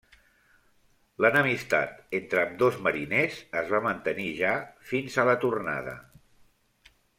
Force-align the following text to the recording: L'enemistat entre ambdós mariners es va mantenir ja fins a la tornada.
L'enemistat 1.25 1.99
entre 2.21 2.41
ambdós 2.45 2.79
mariners 2.87 3.37
es 3.63 3.71
va 3.75 3.83
mantenir 3.89 4.27
ja 4.41 4.57
fins 4.95 5.21
a 5.25 5.29
la 5.31 5.39
tornada. 5.47 5.97